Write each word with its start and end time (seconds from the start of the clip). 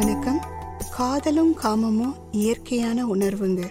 வணக்கம். 0.00 0.40
காதலும் 0.96 1.54
காமமும் 1.54 2.14
இயற்கையான 2.32 3.06
உணர்வுங்க. 3.06 3.62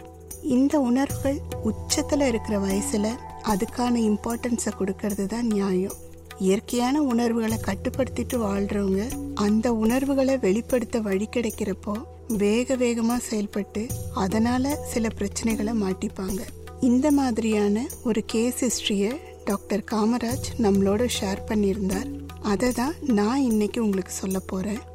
இந்த 0.42 0.80
உணர்வுகள் 0.80 1.38
உச்சத்தில் 1.64 2.22
இருக்கிற 2.22 2.58
வயசுல 2.58 3.08
அதுக்கான 3.44 3.96
இம்பார்ட்டன்ஸை 4.10 4.72
கொடுக்கறது 4.80 5.26
தான் 5.26 5.46
நியாயம். 5.46 5.94
இயற்கையான 6.40 7.02
உணர்வுகளை 7.02 7.58
கட்டுப்படுத்திட்டு 7.58 8.38
வாழ்றவங்க 8.38 9.12
அந்த 9.34 9.74
உணர்வுகளை 9.74 10.38
வெளிப்படுத்த 10.38 11.00
வழி 11.00 11.28
கிடைக்கிறப்போ 11.36 11.96
வேக 12.28 12.76
வேகமாக 12.76 13.20
செயல்பட்டு 13.20 13.88
அதனால 14.14 14.76
சில 14.76 15.08
பிரச்சனைகளை 15.18 15.76
மாட்டிப்பாங்க. 15.86 16.42
இந்த 16.82 17.12
மாதிரியான 17.12 17.86
ஒரு 18.04 18.24
கேஸ் 18.26 18.62
ஹிஸ்ட்ரியை 18.66 19.12
டாக்டர் 19.46 19.84
காமராஜ் 19.92 20.48
நம்மளோட 20.58 21.08
ஷேர் 21.22 21.42
பண்ணியிருந்தார். 21.48 22.22
அதை 22.42 22.72
தான் 22.72 22.94
நான் 23.06 23.42
இன்னைக்கு 23.42 23.84
உங்களுக்கு 23.84 24.12
சொல்ல 24.12 24.40
போகிறேன் 24.40 24.88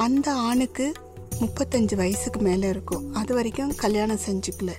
அந்த 0.00 0.32
ஆணுக்கு 0.32 0.92
முப்பத்தஞ்சு 1.40 1.96
வயசுக்கு 1.96 2.40
மேலே 2.40 2.68
இருக்கும். 2.68 3.14
அது 3.14 3.34
வரைக்கும் 3.34 3.74
கல்யாணம் 3.74 4.18
செஞ்சுக்கல. 4.26 4.70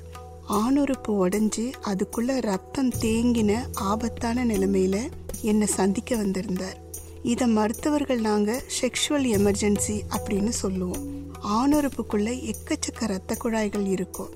ஆணுறுப்பு 0.49 1.07
உடஞ்சி 1.07 1.71
அதுக்குள்ளே 1.81 2.39
ரத்தம் 2.39 2.89
தேங்கின 2.89 3.61
ஆபத்தான 3.73 4.43
நிலைமையில் 4.43 5.09
என்னை 5.41 5.67
சந்திக்க 5.67 6.15
வந்திருந்தார். 6.15 6.77
இதை 7.23 7.47
மருத்துவர்கள் 7.47 8.19
நாங்கள் 8.19 8.63
செக்ஷுவல் 8.81 9.27
எமர்ஜென்சி 9.37 10.01
அப்படின்னு 10.09 10.49
சொல்லுவோம். 10.49 11.05
ஆணுறுப்புக்குள்ளே 11.47 12.53
எக்கச்சக்க 12.53 13.03
இரத்த 13.03 13.35
குழாய்கள் 13.35 13.85
இருக்கும். 13.85 14.29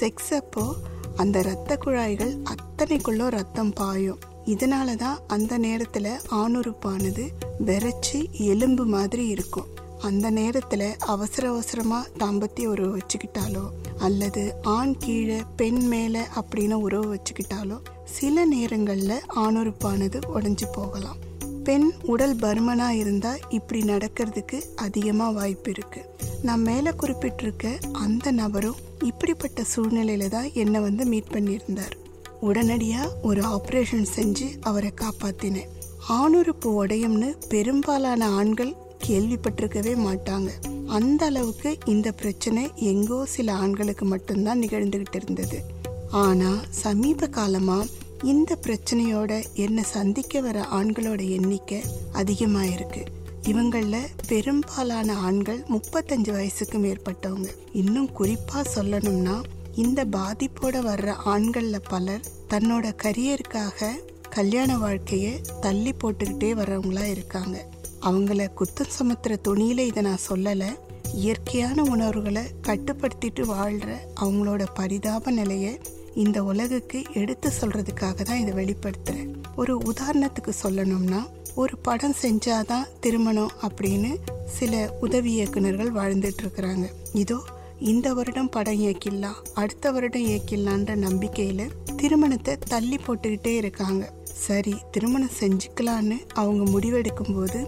செக்ஸ் 0.00 0.34
அப்போ 0.34 0.74
அந்த 1.16 1.38
இரத்த 1.38 1.76
குழாய்கள் 1.76 2.36
அத்தனைக்குள்ளும் 2.42 3.28
ரத்தம் 3.28 3.72
பாயும். 3.72 4.18
இதனால 4.46 4.96
தான் 4.96 5.18
அந்த 5.26 5.58
நேரத்தில் 5.58 6.20
ஆணுறுப்பானது 6.30 7.28
வெறச்சி 7.66 8.30
எலும்பு 8.30 8.84
மாதிரி 8.84 9.26
இருக்கும். 9.26 9.74
அந்த 10.00 10.30
நேரத்தில் 10.30 10.96
அவசர 10.98 11.48
அவசரமாக 11.48 12.08
தாம்பத்திய 12.18 12.64
உறவு 12.64 12.98
வச்சுக்கிட்டாலோ 12.98 13.64
அல்லது 13.98 14.54
ஆண் 14.62 14.96
கீழே 14.98 15.42
பெண் 15.56 15.86
மேலே 15.86 16.20
அப்படின்னு 16.20 16.72
உறவு 16.72 17.08
வச்சுக்கிட்டாலோ 17.14 17.78
சில 18.04 18.44
நேரங்களில் 18.44 19.22
ஆணுறுப்பானது 19.34 20.20
உடஞ்சி 20.34 20.66
போகலாம். 20.72 21.16
பெண் 21.64 21.92
உடல் 22.02 22.36
பருமனாக 22.36 22.94
இருந்தால் 22.94 23.40
இப்படி 23.48 23.80
நடக்கிறதுக்கு 23.80 24.60
அதிகமாக 24.74 25.32
வாய்ப்பு 25.32 25.72
இருக்குது 25.72 26.08
நான் 26.42 26.60
மேலே 26.60 26.90
குறிப்பிட்டிருக்க 26.90 27.80
அந்த 27.92 28.30
நபரும் 28.30 28.76
இப்படிப்பட்ட 29.04 29.62
சூழ்நிலையில 29.76 30.28
தான் 30.28 30.52
என்னை 30.52 30.80
வந்து 30.80 31.04
மீட் 31.04 31.32
பண்ணியிருந்தார். 31.32 31.94
உடனடியாக 32.40 33.16
ஒரு 33.22 33.42
ஆப்ரேஷன் 33.42 34.06
செஞ்சு 34.16 34.58
அவரை 34.60 34.92
காப்பாற்றினேன் 35.00 35.72
ஆணுறுப்பு 36.08 36.86
உடையும்னு 36.86 37.34
பெரும்பாலான 37.48 38.28
ஆண்கள் 38.30 38.74
கேள்விப்பட்டிருக்கவே 39.04 39.94
மாட்டாங்க. 40.06 40.48
அந்த 40.86 41.26
அளவுக்கு 41.26 41.78
இந்த 41.84 42.12
பிரச்சனை 42.12 42.70
எங்கோ 42.76 43.26
சில 43.26 43.54
ஆண்களுக்கு 43.54 44.04
மட்டும்தான் 44.04 44.60
நிகழ்ந்துகிட்டு 44.60 45.14
இருந்தது. 45.14 45.62
ஆனா 46.10 46.60
சமீப 46.70 47.26
காலமா 47.26 47.84
இந்த 48.22 48.58
பிரச்சனையோட 48.62 49.44
என்ன 49.54 49.82
சந்திக்க 49.82 50.40
வர 50.40 50.66
ஆண்களோட 50.72 51.28
எண்ணிக்கை 51.28 51.82
அதிகமாயிருக்கு. 52.14 53.04
இவங்கள 53.42 53.96
பெரும்பாலான 54.26 55.16
ஆண்கள் 55.16 55.64
முப்பத்தஞ்சு 55.68 56.32
வயசுக்கு 56.32 56.78
மேற்பட்டவங்க. 56.78 57.48
இன்னும் 57.72 58.10
குறிப்பா 58.18 58.64
சொல்லணும்னா 58.74 59.42
இந்த 59.74 60.04
பாதிப்போட 60.04 60.76
வர்ற 60.80 61.14
ஆண்கள்ல 61.26 61.76
பலர் 61.88 62.20
தன்னோட 62.50 62.92
கரியருக்காக 63.02 63.88
கல்யாண 64.30 64.78
வாழ்க்கையை 64.78 65.40
தள்ளி 65.60 65.92
போட்டுக்கிட்டே 65.92 66.50
வர்றவங்களா 66.54 67.10
இருக்காங்க. 67.10 67.66
அவங்கள 68.08 68.42
குத்தம் 68.60 68.94
சுமத்துற 68.96 69.34
துணியில 69.48 69.78
இதை 69.90 70.02
நான் 70.02 70.26
சொல்லலை. 70.28 70.70
இயற்கையான 71.14 71.82
உணர்வுகளை 71.82 72.42
கட்டுப்படுத்திட்டு 72.62 73.42
வாழ்ற 73.52 73.88
அவங்களோட 74.20 74.62
பரிதாப 74.74 75.30
நிலையை 75.30 75.72
இந்த 76.14 76.38
உலகுக்கு 76.44 77.02
எடுத்து 77.12 77.48
சொல்றதுக்காக 77.60 78.22
தான் 78.22 78.42
இதை 78.42 78.52
வெளிப்படுத்துறேன். 78.60 79.32
ஒரு 79.56 79.74
உதாரணத்துக்கு 79.92 80.52
சொல்லணும்னா 80.62 81.20
ஒரு 81.54 81.74
படம் 81.78 82.16
செஞ்சாதான் 82.22 82.88
திருமணம் 83.00 83.52
அப்படின்னு 83.68 84.10
சில 84.46 84.72
உதவி 85.00 85.30
இயக்குநர்கள் 85.32 85.92
வாழ்ந்துட்டு 85.92 86.42
இருக்கிறாங்க. 86.42 86.86
இதோ 87.14 87.38
இந்த 87.78 88.14
வருடம் 88.14 88.50
படம் 88.50 88.80
இயக்கிடலாம் 88.80 89.40
அடுத்த 89.54 89.90
வருடம் 89.90 90.26
இயக்கிடலான்ற 90.26 90.92
நம்பிக்கையில 91.06 91.62
திருமணத்தை 91.96 92.56
தள்ளி 92.68 92.96
போட்டுக்கிட்டே 92.96 93.54
இருக்காங்க. 93.56 94.04
சரி 94.46 94.74
திருமணம் 94.90 95.36
செஞ்சுக்கலான்னு 95.40 96.16
அவங்க 96.34 96.62
முடிவெடுக்கும் 96.70 97.34
போது 97.34 97.60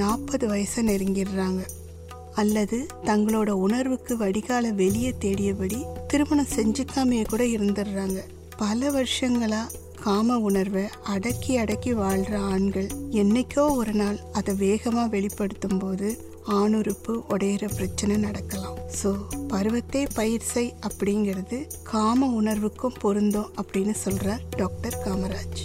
நாற்பது 0.00 0.46
வயசை 0.48 0.82
நெருங்கிடுறாங்க. 0.90 1.62
அல்லது 2.34 2.78
தங்களோட 3.04 3.50
உணர்வுக்கு 3.64 4.16
வடிகால 4.16 4.70
வெளியே 4.82 5.12
தேடியபடி 5.24 5.78
திருமணம் 6.06 6.54
செஞ்சுக்காமையே 6.56 7.24
கூட 7.28 7.44
இருந்துடுறாங்க. 7.56 8.18
பல 8.56 8.90
வருஷங்களாக 8.90 9.86
காம 10.04 10.36
உணர்வை 10.48 10.82
அடக்கி 11.14 11.52
அடக்கி 11.56 11.92
வாழ்கிற 11.92 12.34
ஆண்கள் 12.52 12.88
என்னைக்கோ 13.20 13.64
ஒரு 13.76 13.92
நாள் 13.92 14.18
அதை 14.32 14.54
வேகமாக 14.54 15.12
வெளிப்படுத்தும் 15.14 15.78
போது 15.78 16.08
ஆணுறுப்பு 16.58 17.12
உடையிற 17.34 17.64
பிரச்சனை 17.76 18.16
நடக்கலாம். 18.16 18.78
ஸோ 19.00 19.10
பருவத்தை 19.48 20.02
பயிர் 20.14 20.46
அப்படிங்கிறது 20.88 21.58
காம 21.82 22.30
உணர்வுக்கும் 22.42 23.00
பொருந்தும் 23.00 23.50
அப்படின்னு 23.60 23.96
சொல்கிறார் 24.04 24.44
டாக்டர் 24.56 24.98
காமராஜ். 25.04 25.62